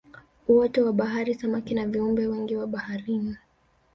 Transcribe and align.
Uoto 0.47 0.85
wa 0.85 0.93
baharini 0.93 1.39
samaki 1.39 1.73
na 1.73 1.85
viumbe 1.87 2.27
wengine 2.27 2.59
wa 2.59 2.67
baharini 2.67 3.37